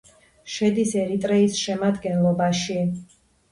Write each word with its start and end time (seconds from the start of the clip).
შედის 0.53 0.93
ერიტრეის 1.01 1.61
შემადგენლობაში. 1.67 2.81